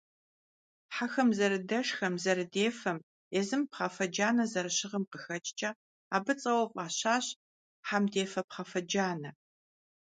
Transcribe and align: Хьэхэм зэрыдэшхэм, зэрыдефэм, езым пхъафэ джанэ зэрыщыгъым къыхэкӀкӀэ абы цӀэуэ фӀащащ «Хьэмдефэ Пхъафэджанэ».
Хьэхэм 0.95 1.29
зэрыдэшхэм, 1.37 2.13
зэрыдефэм, 2.23 2.97
езым 3.39 3.61
пхъафэ 3.69 4.05
джанэ 4.13 4.45
зэрыщыгъым 4.51 5.03
къыхэкӀкӀэ 5.11 5.69
абы 6.15 6.33
цӀэуэ 6.41 6.65
фӀащащ 6.71 7.25
«Хьэмдефэ 7.87 8.41
Пхъафэджанэ». 8.47 9.31